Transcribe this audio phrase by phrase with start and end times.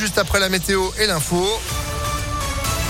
[0.00, 1.44] juste après la météo et l'info.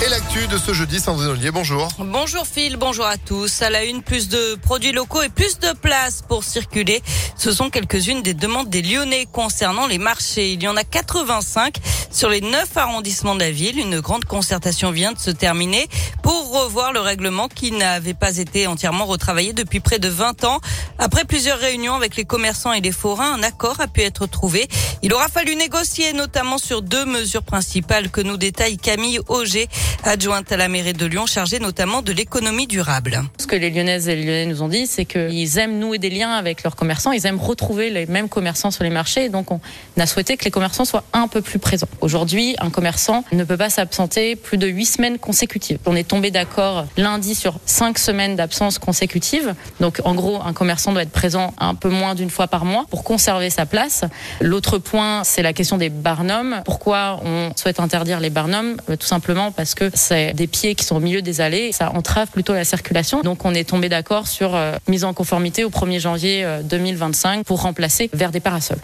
[0.03, 1.89] Et l'actu de ce jeudi, Sandrine Ollier, bonjour.
[1.99, 3.61] Bonjour Phil, bonjour à tous.
[3.61, 7.03] À la une, plus de produits locaux et plus de place pour circuler.
[7.37, 10.55] Ce sont quelques-unes des demandes des Lyonnais concernant les marchés.
[10.55, 11.77] Il y en a 85
[12.11, 13.79] sur les 9 arrondissements de la ville.
[13.79, 15.87] Une grande concertation vient de se terminer
[16.23, 20.61] pour revoir le règlement qui n'avait pas été entièrement retravaillé depuis près de 20 ans.
[20.99, 24.67] Après plusieurs réunions avec les commerçants et les forains, un accord a pu être trouvé.
[25.03, 29.69] Il aura fallu négocier notamment sur deux mesures principales que nous détaille Camille Auger
[30.05, 33.23] adjointe à la mairie de Lyon, chargée notamment de l'économie durable.
[33.39, 36.11] Ce que les Lyonnaises et les Lyonnais nous ont dit, c'est qu'ils aiment nouer des
[36.11, 39.61] liens avec leurs commerçants, ils aiment retrouver les mêmes commerçants sur les marchés, donc on
[39.99, 41.89] a souhaité que les commerçants soient un peu plus présents.
[42.01, 45.79] Aujourd'hui, un commerçant ne peut pas s'absenter plus de huit semaines consécutives.
[45.87, 50.93] On est tombé d'accord lundi sur cinq semaines d'absence consécutive, donc en gros, un commerçant
[50.93, 54.05] doit être présent un peu moins d'une fois par mois pour conserver sa place.
[54.41, 56.63] L'autre point, c'est la question des barnums.
[56.65, 58.77] Pourquoi on souhaite interdire les barnums?
[58.89, 61.73] Euh, Tout simplement parce que c'est des pieds qui sont au milieu des allées.
[61.73, 63.23] Ça entrave plutôt la circulation.
[63.23, 67.43] Donc on est tombé d'accord sur euh, mise en conformité au 1er janvier 2025 euh,
[67.45, 68.81] pour remplacer vers des parasols.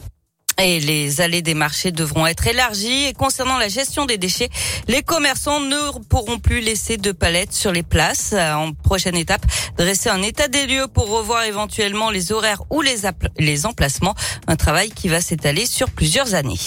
[0.58, 3.04] Et les allées des marchés devront être élargies.
[3.04, 4.48] Et concernant la gestion des déchets,
[4.88, 8.32] les commerçants ne pourront plus laisser de palettes sur les places.
[8.32, 9.44] En prochaine étape,
[9.76, 14.14] dresser un état des lieux pour revoir éventuellement les horaires ou les emplacements.
[14.46, 16.58] Un travail qui va s'étaler sur plusieurs années.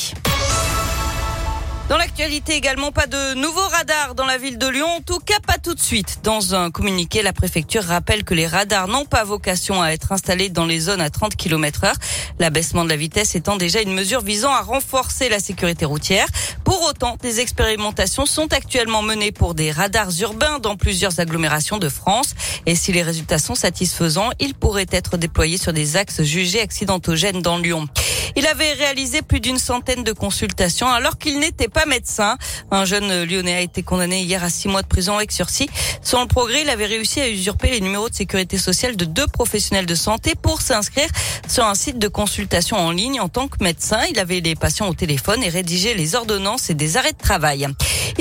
[1.89, 5.39] Dans l'actualité également, pas de nouveaux radars dans la ville de Lyon, en tout cas
[5.39, 6.19] pas tout de suite.
[6.21, 10.49] Dans un communiqué, la préfecture rappelle que les radars n'ont pas vocation à être installés
[10.49, 11.95] dans les zones à 30 km heure.
[12.37, 16.27] L'abaissement de la vitesse étant déjà une mesure visant à renforcer la sécurité routière.
[16.63, 21.89] Pour autant, des expérimentations sont actuellement menées pour des radars urbains dans plusieurs agglomérations de
[21.89, 22.35] France.
[22.67, 27.41] Et si les résultats sont satisfaisants, ils pourraient être déployés sur des axes jugés accidentogènes
[27.41, 27.87] dans Lyon.
[28.35, 32.37] Il avait réalisé plus d'une centaine de consultations alors qu'il n'était pas médecin.
[32.71, 35.69] Un jeune lyonnais a été condamné hier à six mois de prison avec sursis.
[36.01, 39.27] Selon le progrès, il avait réussi à usurper les numéros de sécurité sociale de deux
[39.27, 41.09] professionnels de santé pour s'inscrire
[41.47, 43.99] sur un site de consultation en ligne en tant que médecin.
[44.09, 47.67] Il avait les patients au téléphone et rédigé les ordonnances et des arrêts de travail.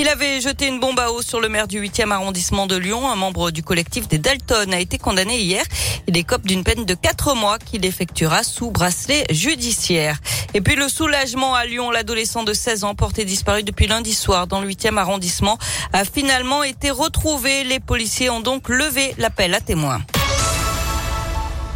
[0.01, 3.11] Il avait jeté une bombe à eau sur le maire du 8e arrondissement de Lyon.
[3.11, 5.61] Un membre du collectif des Dalton a été condamné hier.
[6.07, 10.17] Il écope d'une peine de quatre mois qu'il effectuera sous bracelet judiciaire.
[10.53, 14.47] Et puis le soulagement à Lyon, l'adolescent de 16 ans porté disparu depuis lundi soir
[14.47, 15.57] dans le 8e arrondissement
[15.91, 17.65] a finalement été retrouvé.
[17.65, 19.99] Les policiers ont donc levé l'appel à témoins.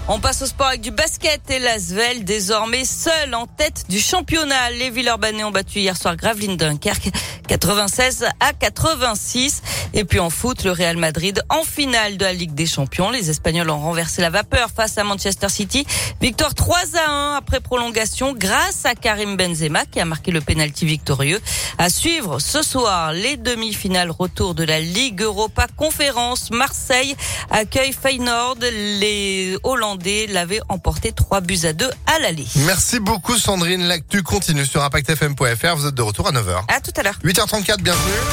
[0.09, 4.69] On passe au sport avec du basket et l'Asvel désormais seul en tête du championnat.
[4.71, 7.09] Les Villeurbanais ont battu hier soir Gravelines Dunkerque
[7.53, 9.61] 96 à 86.
[9.93, 13.11] Et puis en foot, le Real Madrid en finale de la Ligue des Champions.
[13.11, 15.85] Les Espagnols ont renversé la vapeur face à Manchester City.
[16.19, 20.87] Victoire 3 à 1 après prolongation grâce à Karim Benzema qui a marqué le penalty
[20.87, 21.39] victorieux.
[21.77, 26.49] À suivre ce soir les demi-finales retour de la Ligue Europa Conférence.
[26.49, 27.15] Marseille
[27.51, 28.57] accueille Feyenoord.
[28.61, 32.47] Les Hollandais l'avait emporté 3 buts à 2 à l'aller.
[32.65, 33.83] Merci beaucoup Sandrine.
[33.83, 35.75] L'actu continue sur impactfm.fr.
[35.75, 36.63] Vous êtes de retour à 9h.
[36.67, 37.19] À tout à l'heure.
[37.45, 38.23] 8h34, bienvenue.